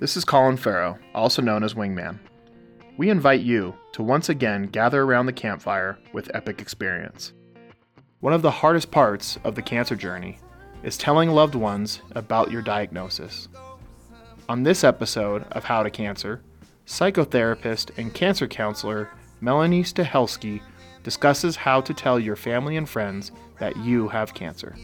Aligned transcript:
This 0.00 0.16
is 0.16 0.24
Colin 0.24 0.56
Farrow, 0.56 0.98
also 1.14 1.42
known 1.42 1.62
as 1.62 1.74
Wingman. 1.74 2.18
We 2.96 3.10
invite 3.10 3.42
you 3.42 3.74
to 3.92 4.02
once 4.02 4.30
again 4.30 4.62
gather 4.62 5.02
around 5.02 5.26
the 5.26 5.32
campfire 5.34 5.98
with 6.14 6.30
Epic 6.32 6.62
Experience. 6.62 7.34
One 8.20 8.32
of 8.32 8.40
the 8.40 8.50
hardest 8.50 8.90
parts 8.90 9.38
of 9.44 9.56
the 9.56 9.60
cancer 9.60 9.94
journey 9.94 10.38
is 10.82 10.96
telling 10.96 11.28
loved 11.28 11.54
ones 11.54 12.00
about 12.12 12.50
your 12.50 12.62
diagnosis. 12.62 13.48
On 14.48 14.62
this 14.62 14.84
episode 14.84 15.44
of 15.52 15.64
How 15.64 15.82
to 15.82 15.90
Cancer, 15.90 16.40
psychotherapist 16.86 17.90
and 17.98 18.14
cancer 18.14 18.48
counselor 18.48 19.10
Melanie 19.42 19.84
Stachelski 19.84 20.62
discusses 21.02 21.56
how 21.56 21.82
to 21.82 21.92
tell 21.92 22.18
your 22.18 22.36
family 22.36 22.78
and 22.78 22.88
friends 22.88 23.32
that 23.58 23.76
you 23.76 24.08
have 24.08 24.32
cancer. 24.32 24.74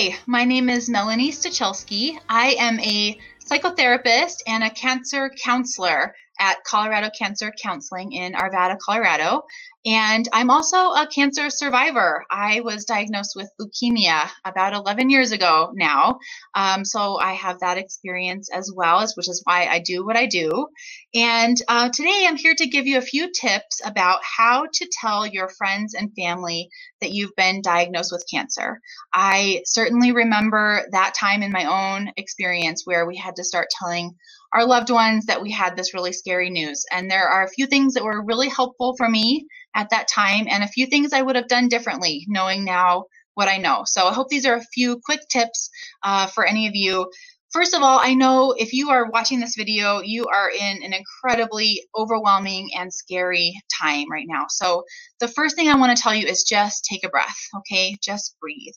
Hi, 0.00 0.16
my 0.24 0.44
name 0.46 0.70
is 0.70 0.88
Melanie 0.88 1.30
Stachelski. 1.30 2.18
I 2.26 2.56
am 2.58 2.80
a 2.80 3.20
psychotherapist 3.46 4.36
and 4.46 4.64
a 4.64 4.70
cancer 4.70 5.30
counselor 5.44 6.14
at 6.40 6.64
Colorado 6.64 7.10
Cancer 7.16 7.52
Counseling 7.62 8.12
in 8.12 8.32
Arvada, 8.32 8.78
Colorado. 8.78 9.42
And 9.86 10.28
I'm 10.32 10.50
also 10.50 10.76
a 10.76 11.06
cancer 11.06 11.48
survivor. 11.48 12.24
I 12.30 12.60
was 12.60 12.84
diagnosed 12.84 13.34
with 13.34 13.50
leukemia 13.58 14.28
about 14.44 14.74
11 14.74 15.08
years 15.08 15.32
ago 15.32 15.70
now. 15.74 16.18
Um, 16.54 16.84
so 16.84 17.18
I 17.18 17.32
have 17.32 17.60
that 17.60 17.78
experience 17.78 18.50
as 18.52 18.70
well, 18.74 19.00
as 19.00 19.14
which 19.16 19.28
is 19.28 19.40
why 19.44 19.66
I 19.66 19.78
do 19.78 20.04
what 20.04 20.16
I 20.16 20.26
do. 20.26 20.66
And 21.14 21.56
uh, 21.66 21.88
today 21.88 22.26
I'm 22.26 22.36
here 22.36 22.54
to 22.54 22.68
give 22.68 22.86
you 22.86 22.98
a 22.98 23.02
few 23.02 23.32
tips 23.32 23.80
about 23.84 24.20
how 24.22 24.66
to 24.70 24.90
tell 25.00 25.26
your 25.26 25.48
friends 25.48 25.94
and 25.94 26.14
family 26.14 26.68
that 27.00 27.12
you've 27.12 27.34
been 27.36 27.62
diagnosed 27.62 28.12
with 28.12 28.24
cancer. 28.30 28.80
I 29.14 29.62
certainly 29.64 30.12
remember 30.12 30.82
that 30.92 31.14
time 31.18 31.42
in 31.42 31.52
my 31.52 31.64
own 31.64 32.12
experience 32.18 32.82
where 32.84 33.06
we 33.06 33.16
had 33.16 33.36
to 33.36 33.44
start 33.44 33.68
telling 33.78 34.14
our 34.52 34.66
loved 34.66 34.90
ones 34.90 35.26
that 35.26 35.42
we 35.42 35.50
had 35.50 35.76
this 35.76 35.94
really 35.94 36.12
scary 36.12 36.50
news. 36.50 36.84
And 36.92 37.10
there 37.10 37.28
are 37.28 37.44
a 37.44 37.50
few 37.50 37.66
things 37.66 37.94
that 37.94 38.04
were 38.04 38.24
really 38.24 38.48
helpful 38.48 38.94
for 38.96 39.08
me 39.08 39.46
at 39.74 39.90
that 39.90 40.08
time, 40.08 40.46
and 40.50 40.64
a 40.64 40.68
few 40.68 40.86
things 40.86 41.12
I 41.12 41.22
would 41.22 41.36
have 41.36 41.48
done 41.48 41.68
differently, 41.68 42.24
knowing 42.28 42.64
now 42.64 43.04
what 43.34 43.48
I 43.48 43.58
know. 43.58 43.84
So 43.86 44.06
I 44.06 44.12
hope 44.12 44.28
these 44.28 44.46
are 44.46 44.56
a 44.56 44.64
few 44.74 45.00
quick 45.04 45.20
tips 45.30 45.70
uh, 46.02 46.26
for 46.26 46.44
any 46.44 46.66
of 46.66 46.74
you. 46.74 47.10
First 47.52 47.74
of 47.74 47.82
all, 47.82 47.98
I 48.00 48.14
know 48.14 48.52
if 48.56 48.72
you 48.72 48.90
are 48.90 49.10
watching 49.10 49.40
this 49.40 49.56
video, 49.56 50.00
you 50.00 50.26
are 50.26 50.50
in 50.50 50.82
an 50.84 50.92
incredibly 50.92 51.82
overwhelming 51.96 52.70
and 52.76 52.92
scary 52.92 53.54
time 53.80 54.06
right 54.10 54.26
now. 54.28 54.46
So 54.48 54.84
the 55.18 55.26
first 55.26 55.56
thing 55.56 55.68
I 55.68 55.76
want 55.76 55.96
to 55.96 56.00
tell 56.00 56.14
you 56.14 56.26
is 56.26 56.44
just 56.44 56.84
take 56.84 57.04
a 57.04 57.08
breath, 57.08 57.38
okay? 57.56 57.96
Just 58.02 58.36
breathe. 58.40 58.74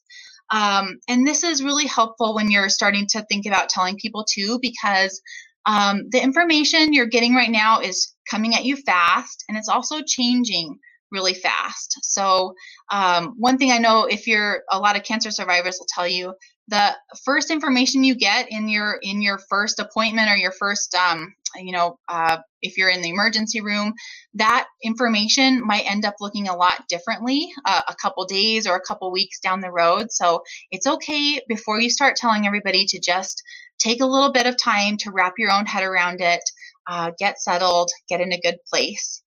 Um, 0.52 1.00
and 1.08 1.26
this 1.26 1.44
is 1.44 1.64
really 1.64 1.86
helpful 1.86 2.34
when 2.34 2.50
you're 2.50 2.70
starting 2.70 3.06
to 3.12 3.24
think 3.30 3.46
about 3.46 3.70
telling 3.70 3.98
people 3.98 4.26
too, 4.28 4.60
because 4.60 5.22
um, 5.66 6.10
the 6.10 6.22
information 6.22 6.94
you're 6.94 7.06
getting 7.06 7.36
right 7.36 7.52
now 7.52 7.80
is 7.80 8.14
coming 8.30 8.56
at 8.56 8.66
you 8.66 8.76
fast 8.76 9.44
and 9.48 9.58
it's 9.58 9.70
also 9.70 10.02
changing 10.06 10.78
really 11.12 11.34
fast. 11.34 12.00
So, 12.02 12.56
um, 12.92 13.36
one 13.38 13.58
thing 13.58 13.72
I 13.72 13.78
know 13.78 14.06
if 14.06 14.28
you're 14.28 14.64
a 14.72 14.80
lot 14.80 14.98
of 14.98 15.04
cancer 15.04 15.32
survivors 15.32 15.78
will 15.80 15.88
tell 15.94 16.08
you 16.08 16.34
the 16.68 16.96
first 17.26 17.52
information 17.52 18.04
you 18.04 18.16
get 18.16 18.48
in 18.50 18.68
your 18.70 18.98
in 19.02 19.22
your 19.22 19.38
first 19.50 19.80
appointment 19.80 20.30
or 20.30 20.36
your 20.36 20.52
first 20.52 20.96
um, 20.96 21.34
you 21.58 21.72
know 21.74 22.00
uh, 22.08 22.38
if 22.62 22.78
you're 22.78 22.90
in 22.90 23.02
the 23.02 23.10
emergency 23.10 23.62
room 23.62 23.94
that 24.34 24.68
information 24.82 25.66
might 25.66 25.90
end 25.90 26.06
up 26.06 26.16
looking 26.22 26.48
a 26.48 26.56
lot 26.56 26.88
differently 26.88 27.52
uh, 27.66 27.82
a 27.88 27.96
couple 28.02 28.26
days 28.26 28.66
or 28.66 28.76
a 28.76 28.82
couple 28.82 29.12
weeks 29.12 29.40
down 29.40 29.60
the 29.60 29.72
road 29.72 30.08
so 30.10 30.42
it's 30.72 30.88
okay 30.88 31.42
before 31.48 31.80
you 31.80 31.90
start 31.90 32.16
telling 32.16 32.48
everybody 32.48 32.86
to 32.86 33.00
just 33.00 33.44
take 33.84 34.02
a 34.02 34.08
little 34.08 34.34
bit 34.34 34.48
of 34.48 34.58
time 34.64 34.98
to 35.00 35.12
wrap 35.12 35.36
your 35.40 35.52
own 35.52 35.68
head 35.68 35.84
around 35.84 36.22
it, 36.22 36.42
uh, 36.90 37.12
get 37.20 37.42
settled, 37.42 37.92
get 38.10 38.22
in 38.22 38.34
a 38.34 38.42
good 38.42 38.58
place. 38.72 39.23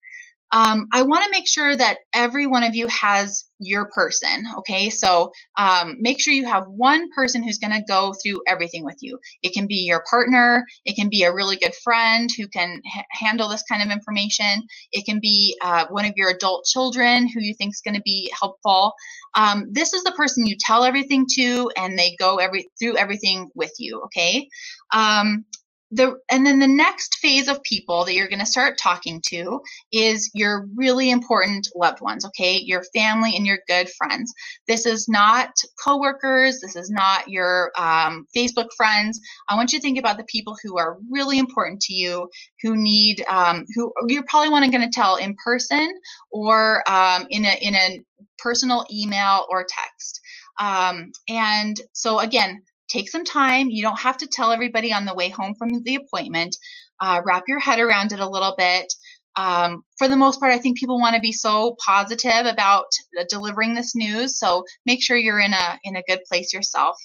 Um, 0.51 0.87
I 0.93 1.03
want 1.03 1.23
to 1.25 1.31
make 1.31 1.47
sure 1.47 1.75
that 1.75 1.99
every 2.13 2.47
one 2.47 2.63
of 2.63 2.75
you 2.75 2.87
has 2.87 3.45
your 3.59 3.89
person. 3.89 4.45
Okay, 4.59 4.89
so 4.89 5.31
um, 5.57 5.95
make 5.99 6.21
sure 6.21 6.33
you 6.33 6.45
have 6.45 6.63
one 6.67 7.09
person 7.15 7.43
who's 7.43 7.57
going 7.57 7.73
to 7.73 7.83
go 7.87 8.13
through 8.13 8.41
everything 8.47 8.85
with 8.85 8.97
you. 9.01 9.19
It 9.43 9.53
can 9.53 9.67
be 9.67 9.85
your 9.85 10.03
partner, 10.09 10.65
it 10.85 10.95
can 10.95 11.09
be 11.09 11.23
a 11.23 11.33
really 11.33 11.57
good 11.57 11.75
friend 11.83 12.29
who 12.37 12.47
can 12.47 12.81
h- 12.85 13.05
handle 13.11 13.49
this 13.49 13.63
kind 13.69 13.83
of 13.83 13.89
information. 13.89 14.63
It 14.91 15.05
can 15.05 15.19
be 15.21 15.57
uh, 15.63 15.87
one 15.89 16.05
of 16.05 16.13
your 16.15 16.29
adult 16.29 16.65
children 16.65 17.27
who 17.27 17.41
you 17.41 17.53
think 17.55 17.73
is 17.73 17.81
going 17.83 17.95
to 17.95 18.01
be 18.03 18.31
helpful. 18.39 18.93
Um, 19.35 19.67
this 19.71 19.93
is 19.93 20.03
the 20.03 20.13
person 20.13 20.45
you 20.47 20.55
tell 20.59 20.83
everything 20.83 21.25
to, 21.35 21.71
and 21.77 21.97
they 21.97 22.15
go 22.19 22.37
every 22.37 22.69
through 22.79 22.97
everything 22.97 23.49
with 23.55 23.73
you. 23.79 24.01
Okay. 24.05 24.47
Um, 24.93 25.45
the 25.91 26.15
and 26.29 26.45
then 26.45 26.59
the 26.59 26.67
next 26.67 27.15
phase 27.15 27.47
of 27.47 27.63
people 27.63 28.03
that 28.03 28.13
you're 28.13 28.27
going 28.27 28.39
to 28.39 28.45
start 28.45 28.77
talking 28.77 29.21
to 29.27 29.61
is 29.93 30.29
your 30.33 30.67
really 30.75 31.09
important 31.09 31.67
loved 31.75 32.01
ones 32.01 32.25
okay? 32.25 32.57
Your 32.57 32.83
family 32.93 33.35
and 33.35 33.45
your 33.45 33.59
good 33.67 33.89
friends. 33.97 34.33
This 34.67 34.85
is 34.85 35.07
not 35.07 35.49
coworkers 35.83 36.59
this 36.59 36.75
is 36.75 36.89
not 36.89 37.29
your 37.29 37.71
um, 37.77 38.27
facebook 38.35 38.67
friends. 38.75 39.19
I 39.49 39.55
want 39.55 39.71
you 39.71 39.79
to 39.79 39.83
think 39.83 39.97
about 39.97 40.17
the 40.17 40.25
people 40.25 40.57
who 40.63 40.77
are 40.77 40.97
really 41.09 41.39
important 41.39 41.79
to 41.81 41.93
you 41.93 42.29
who 42.61 42.75
need 42.75 43.23
um, 43.29 43.65
who 43.75 43.93
you're 44.07 44.25
probably 44.27 44.49
want 44.49 44.69
going 44.71 44.81
to 44.81 44.89
tell 44.89 45.15
in 45.15 45.35
person 45.41 45.89
or 46.31 46.83
um, 46.89 47.25
in 47.29 47.45
a 47.45 47.57
in 47.61 47.75
a 47.75 48.01
personal 48.37 48.85
email 48.91 49.45
or 49.49 49.65
text. 49.67 50.19
Um, 50.59 51.11
and 51.29 51.79
so 51.93 52.19
again 52.19 52.61
take 52.87 53.09
some 53.09 53.25
time. 53.25 53.69
You 53.69 53.83
don't 53.83 53.99
have 53.99 54.17
to 54.17 54.27
tell 54.27 54.51
everybody 54.51 54.93
on 54.93 55.05
the 55.05 55.13
way 55.13 55.29
home 55.29 55.55
from 55.55 55.83
the 55.83 55.95
appointment. 55.95 56.55
Uh, 56.99 57.21
wrap 57.25 57.43
your 57.47 57.59
head 57.59 57.79
around 57.79 58.11
it 58.11 58.19
a 58.19 58.29
little 58.29 58.55
bit. 58.57 58.91
Um, 59.35 59.83
for 59.99 60.07
the 60.07 60.15
most 60.15 60.39
part, 60.39 60.51
I 60.51 60.57
think 60.57 60.79
people 60.79 60.99
want 60.99 61.15
to 61.15 61.21
be 61.21 61.31
so 61.31 61.75
positive 61.85 62.45
about 62.45 62.85
delivering 63.29 63.75
this 63.75 63.95
news. 63.95 64.39
So 64.39 64.63
make 64.85 65.03
sure 65.03 65.15
you're 65.15 65.39
in 65.39 65.53
a 65.53 65.79
in 65.83 65.95
a 65.95 66.03
good 66.07 66.21
place 66.27 66.53
yourself. 66.53 66.97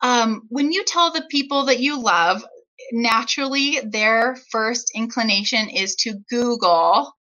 Um, 0.00 0.42
when 0.48 0.72
you 0.72 0.84
tell 0.84 1.12
the 1.12 1.26
people 1.30 1.66
that 1.66 1.80
you 1.80 2.00
love, 2.00 2.44
naturally 2.92 3.80
their 3.84 4.36
first 4.50 4.92
inclination 4.94 5.68
is 5.68 5.94
to 5.96 6.14
Google 6.30 7.12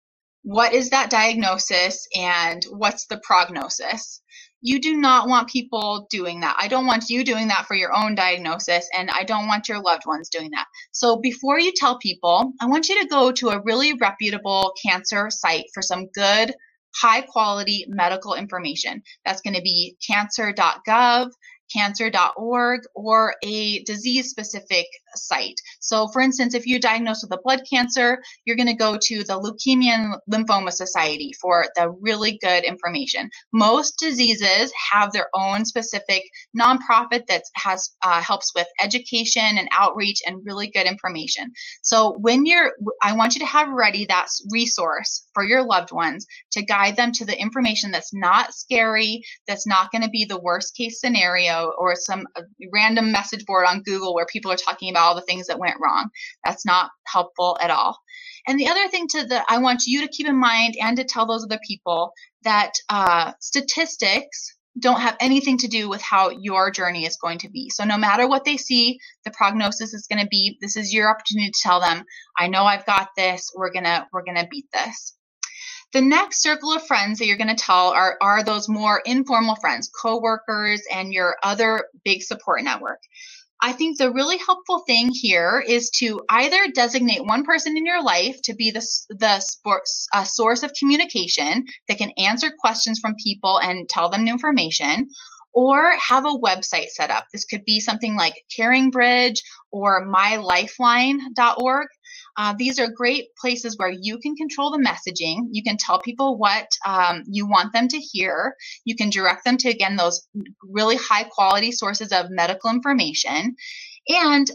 what 0.43 0.73
is 0.73 0.91
that 0.91 1.09
diagnosis 1.09 2.07
and 2.15 2.63
what's 2.69 3.07
the 3.07 3.19
prognosis 3.23 4.21
you 4.61 4.79
do 4.81 4.95
not 4.95 5.27
want 5.27 5.49
people 5.49 6.07
doing 6.09 6.41
that. 6.41 6.55
I 6.59 6.67
don't 6.67 6.87
want 6.87 7.09
you 7.09 7.23
doing 7.23 7.49
that 7.49 7.65
for 7.67 7.75
your 7.75 7.95
own 7.95 8.15
diagnosis, 8.15 8.89
and 8.97 9.09
I 9.09 9.23
don't 9.23 9.47
want 9.47 9.69
your 9.69 9.81
loved 9.81 10.05
ones 10.05 10.29
doing 10.29 10.51
that. 10.51 10.65
So 10.91 11.17
before 11.17 11.59
you 11.59 11.71
tell 11.75 11.97
people, 11.99 12.53
I 12.59 12.65
want 12.65 12.89
you 12.89 13.01
to 13.01 13.07
go 13.07 13.31
to 13.33 13.49
a 13.49 13.61
really 13.63 13.93
reputable 13.93 14.73
cancer 14.83 15.29
site 15.29 15.65
for 15.73 15.81
some 15.81 16.07
good, 16.13 16.53
high 16.95 17.21
quality 17.21 17.85
medical 17.87 18.33
information. 18.33 19.03
That's 19.25 19.41
going 19.41 19.55
to 19.55 19.61
be 19.61 19.95
cancer.gov, 20.05 21.29
cancer.org 21.71 22.81
or 22.95 23.35
a 23.43 23.83
disease 23.83 24.29
specific 24.29 24.85
site. 25.17 25.59
So, 25.79 26.07
for 26.09 26.21
instance, 26.21 26.53
if 26.53 26.65
you're 26.65 26.79
diagnosed 26.79 27.23
with 27.23 27.37
a 27.37 27.41
blood 27.43 27.61
cancer, 27.69 28.21
you're 28.45 28.55
going 28.55 28.67
to 28.67 28.73
go 28.73 28.97
to 29.01 29.23
the 29.23 29.39
Leukemia 29.39 29.91
and 29.91 30.15
Lymphoma 30.31 30.71
Society 30.71 31.33
for 31.41 31.65
the 31.75 31.89
really 31.89 32.37
good 32.41 32.63
information. 32.63 33.29
Most 33.53 33.99
diseases 33.99 34.71
have 34.91 35.11
their 35.11 35.27
own 35.33 35.65
specific 35.65 36.23
nonprofit 36.59 37.27
that 37.27 37.43
has 37.55 37.89
uh, 38.03 38.21
helps 38.21 38.51
with 38.55 38.67
education 38.81 39.57
and 39.57 39.69
outreach 39.71 40.21
and 40.25 40.45
really 40.45 40.67
good 40.67 40.87
information. 40.87 41.51
So, 41.81 42.17
when 42.19 42.45
you're, 42.45 42.73
I 43.01 43.13
want 43.13 43.35
you 43.35 43.39
to 43.39 43.45
have 43.45 43.69
ready 43.69 44.05
that 44.05 44.27
resource 44.51 45.27
for 45.33 45.43
your 45.43 45.63
loved 45.63 45.91
ones 45.91 46.25
to 46.51 46.63
guide 46.63 46.95
them 46.95 47.11
to 47.13 47.25
the 47.25 47.39
information 47.39 47.91
that's 47.91 48.13
not 48.13 48.53
scary, 48.53 49.21
that's 49.47 49.67
not 49.67 49.91
going 49.91 50.03
to 50.03 50.09
be 50.09 50.25
the 50.25 50.39
worst 50.39 50.75
case 50.75 50.99
scenario 50.99 51.71
or 51.77 51.95
some 51.95 52.25
uh, 52.35 52.41
random 52.73 53.11
message 53.11 53.45
board 53.45 53.65
on 53.67 53.81
Google 53.83 54.13
where 54.13 54.25
people 54.25 54.51
are 54.51 54.57
talking 54.57 54.89
about 54.89 55.06
all 55.07 55.15
the 55.15 55.21
things 55.21 55.47
that 55.47 55.59
went 55.59 55.79
wrong. 55.81 56.09
That's 56.45 56.65
not 56.65 56.91
helpful 57.05 57.57
at 57.61 57.71
all. 57.71 57.97
And 58.47 58.59
the 58.59 58.67
other 58.67 58.87
thing 58.87 59.07
to 59.09 59.25
that 59.25 59.45
I 59.49 59.57
want 59.57 59.83
you 59.87 60.01
to 60.01 60.07
keep 60.07 60.27
in 60.27 60.37
mind 60.37 60.75
and 60.81 60.95
to 60.97 61.03
tell 61.03 61.25
those 61.25 61.43
other 61.43 61.59
people 61.65 62.13
that 62.43 62.73
uh, 62.89 63.33
statistics 63.39 64.53
don't 64.79 65.01
have 65.01 65.17
anything 65.19 65.57
to 65.57 65.67
do 65.67 65.89
with 65.89 66.01
how 66.01 66.29
your 66.29 66.69
journey 66.69 67.05
is 67.05 67.17
going 67.17 67.39
to 67.39 67.49
be. 67.49 67.69
So 67.69 67.83
no 67.83 67.97
matter 67.97 68.27
what 68.27 68.45
they 68.45 68.57
see, 68.57 68.99
the 69.25 69.31
prognosis 69.31 69.93
is 69.93 70.07
going 70.07 70.21
to 70.21 70.27
be 70.27 70.57
this 70.61 70.75
is 70.75 70.93
your 70.93 71.09
opportunity 71.09 71.51
to 71.51 71.59
tell 71.61 71.81
them, 71.81 72.03
I 72.37 72.47
know 72.47 72.63
I've 72.63 72.85
got 72.85 73.09
this. 73.17 73.51
We're 73.55 73.71
going 73.71 73.85
to 73.85 74.07
we're 74.13 74.23
going 74.23 74.37
to 74.37 74.47
beat 74.49 74.67
this. 74.71 75.17
The 75.93 76.01
next 76.01 76.43
circle 76.43 76.73
of 76.73 76.85
friends 76.85 77.17
that 77.17 77.27
you're 77.27 77.37
going 77.37 77.47
to 77.47 77.55
tell 77.55 77.89
are, 77.89 78.17
are 78.21 78.43
those 78.43 78.67
more 78.67 79.01
informal 79.05 79.55
friends, 79.55 79.89
coworkers, 79.89 80.81
and 80.91 81.13
your 81.13 81.37
other 81.43 81.85
big 82.03 82.21
support 82.21 82.61
network. 82.61 82.99
I 83.61 83.71
think 83.71 83.97
the 83.97 84.11
really 84.11 84.37
helpful 84.37 84.83
thing 84.85 85.09
here 85.11 85.63
is 85.65 85.89
to 85.97 86.21
either 86.29 86.71
designate 86.73 87.25
one 87.25 87.43
person 87.43 87.75
in 87.75 87.85
your 87.85 88.03
life 88.03 88.39
to 88.43 88.53
be 88.53 88.69
the, 88.69 88.85
the 89.09 89.39
sports, 89.39 90.07
uh, 90.13 90.23
source 90.23 90.61
of 90.61 90.73
communication 90.77 91.65
that 91.87 91.97
can 91.97 92.11
answer 92.17 92.51
questions 92.59 92.99
from 92.99 93.15
people 93.23 93.59
and 93.59 93.89
tell 93.89 94.09
them 94.09 94.27
information, 94.27 95.09
or 95.53 95.93
have 95.97 96.25
a 96.25 96.37
website 96.37 96.89
set 96.89 97.09
up. 97.09 97.25
This 97.33 97.45
could 97.45 97.65
be 97.65 97.79
something 97.79 98.15
like 98.15 98.35
CaringBridge 98.55 99.39
or 99.71 100.05
mylifeline.org. 100.05 101.87
Uh, 102.37 102.53
these 102.57 102.79
are 102.79 102.87
great 102.89 103.35
places 103.35 103.77
where 103.77 103.89
you 103.89 104.19
can 104.19 104.35
control 104.35 104.71
the 104.71 104.77
messaging. 104.77 105.47
You 105.51 105.63
can 105.63 105.75
tell 105.75 105.99
people 105.99 106.37
what 106.37 106.67
um, 106.85 107.23
you 107.25 107.47
want 107.47 107.73
them 107.73 107.87
to 107.87 107.97
hear. 107.97 108.55
You 108.85 108.95
can 108.95 109.09
direct 109.09 109.43
them 109.43 109.57
to, 109.57 109.69
again, 109.69 109.95
those 109.95 110.27
really 110.61 110.97
high 110.97 111.23
quality 111.23 111.71
sources 111.71 112.11
of 112.11 112.29
medical 112.29 112.69
information. 112.69 113.55
And 114.07 114.49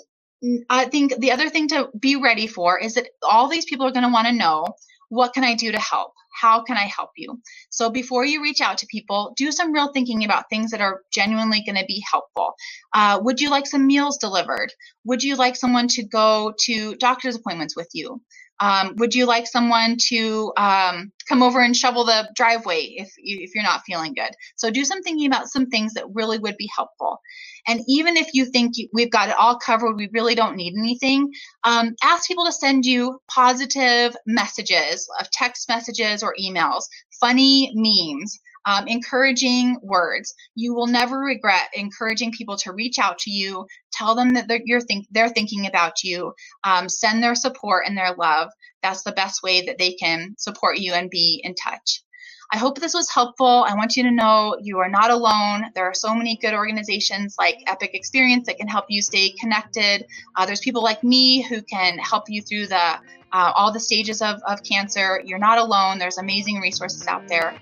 I 0.70 0.86
think 0.86 1.16
the 1.18 1.32
other 1.32 1.48
thing 1.48 1.68
to 1.68 1.88
be 1.98 2.16
ready 2.16 2.46
for 2.46 2.78
is 2.78 2.94
that 2.94 3.08
all 3.22 3.48
these 3.48 3.64
people 3.64 3.86
are 3.86 3.92
going 3.92 4.06
to 4.06 4.12
want 4.12 4.28
to 4.28 4.32
know 4.32 4.66
what 5.12 5.34
can 5.34 5.44
I 5.44 5.54
do 5.54 5.70
to 5.70 5.78
help? 5.78 6.14
How 6.40 6.62
can 6.62 6.78
I 6.78 6.84
help 6.84 7.10
you? 7.18 7.38
So 7.68 7.90
before 7.90 8.24
you 8.24 8.42
reach 8.42 8.62
out 8.62 8.78
to 8.78 8.86
people, 8.86 9.34
do 9.36 9.52
some 9.52 9.70
real 9.70 9.92
thinking 9.92 10.24
about 10.24 10.48
things 10.48 10.70
that 10.70 10.80
are 10.80 11.02
genuinely 11.12 11.62
going 11.66 11.76
to 11.76 11.84
be 11.86 12.02
helpful. 12.10 12.54
Uh, 12.94 13.20
would 13.22 13.38
you 13.38 13.50
like 13.50 13.66
some 13.66 13.86
meals 13.86 14.16
delivered? 14.16 14.72
Would 15.04 15.22
you 15.22 15.36
like 15.36 15.56
someone 15.56 15.88
to 15.88 16.02
go 16.02 16.54
to 16.64 16.94
doctor's 16.94 17.36
appointments 17.36 17.76
with 17.76 17.90
you? 17.92 18.22
Um, 18.62 18.94
would 18.98 19.12
you 19.12 19.26
like 19.26 19.48
someone 19.48 19.96
to 20.08 20.52
um, 20.56 21.10
come 21.28 21.42
over 21.42 21.60
and 21.60 21.76
shovel 21.76 22.04
the 22.04 22.30
driveway 22.36 22.94
if, 22.96 23.12
you, 23.18 23.38
if 23.42 23.56
you're 23.56 23.64
not 23.64 23.82
feeling 23.84 24.14
good? 24.14 24.30
So 24.54 24.70
do 24.70 24.84
some 24.84 25.02
thinking 25.02 25.26
about 25.26 25.48
some 25.48 25.66
things 25.66 25.94
that 25.94 26.04
really 26.14 26.38
would 26.38 26.56
be 26.56 26.70
helpful. 26.74 27.18
And 27.66 27.80
even 27.88 28.16
if 28.16 28.28
you 28.34 28.44
think 28.44 28.74
we've 28.92 29.10
got 29.10 29.30
it 29.30 29.36
all 29.36 29.58
covered, 29.58 29.96
we 29.96 30.08
really 30.12 30.36
don't 30.36 30.56
need 30.56 30.74
anything, 30.78 31.32
um, 31.64 31.96
ask 32.04 32.28
people 32.28 32.46
to 32.46 32.52
send 32.52 32.86
you 32.86 33.18
positive 33.28 34.14
messages 34.26 35.08
of 35.20 35.28
text 35.32 35.68
messages 35.68 36.22
or 36.22 36.36
emails, 36.40 36.84
funny 37.20 37.72
memes 37.74 38.40
um, 38.64 38.86
encouraging 38.88 39.78
words. 39.82 40.34
You 40.54 40.74
will 40.74 40.86
never 40.86 41.18
regret 41.18 41.68
encouraging 41.74 42.32
people 42.32 42.56
to 42.58 42.72
reach 42.72 42.98
out 42.98 43.18
to 43.20 43.30
you, 43.30 43.66
tell 43.92 44.14
them 44.14 44.34
that 44.34 44.48
they're, 44.48 44.60
you're 44.64 44.80
think, 44.80 45.06
they're 45.10 45.28
thinking 45.28 45.66
about 45.66 46.02
you, 46.02 46.32
um, 46.64 46.88
send 46.88 47.22
their 47.22 47.34
support 47.34 47.84
and 47.86 47.96
their 47.96 48.14
love. 48.14 48.50
That's 48.82 49.02
the 49.02 49.12
best 49.12 49.42
way 49.42 49.62
that 49.66 49.78
they 49.78 49.92
can 49.92 50.34
support 50.38 50.78
you 50.78 50.92
and 50.92 51.10
be 51.10 51.40
in 51.44 51.54
touch. 51.54 52.02
I 52.54 52.58
hope 52.58 52.78
this 52.78 52.92
was 52.92 53.10
helpful. 53.10 53.64
I 53.66 53.74
want 53.74 53.96
you 53.96 54.02
to 54.02 54.10
know 54.10 54.58
you 54.60 54.78
are 54.78 54.88
not 54.88 55.10
alone. 55.10 55.64
There 55.74 55.86
are 55.86 55.94
so 55.94 56.14
many 56.14 56.36
good 56.36 56.52
organizations 56.52 57.36
like 57.38 57.56
Epic 57.66 57.92
Experience 57.94 58.46
that 58.46 58.58
can 58.58 58.68
help 58.68 58.84
you 58.90 59.00
stay 59.00 59.30
connected. 59.40 60.04
Uh, 60.36 60.44
there's 60.44 60.60
people 60.60 60.82
like 60.82 61.02
me 61.02 61.40
who 61.40 61.62
can 61.62 61.96
help 61.98 62.24
you 62.28 62.42
through 62.42 62.66
the 62.66 62.98
uh, 63.32 63.52
all 63.56 63.72
the 63.72 63.80
stages 63.80 64.20
of, 64.20 64.42
of 64.46 64.62
cancer. 64.62 65.22
You're 65.24 65.38
not 65.38 65.56
alone. 65.56 65.98
There's 65.98 66.18
amazing 66.18 66.60
resources 66.60 67.06
out 67.06 67.26
there. 67.26 67.58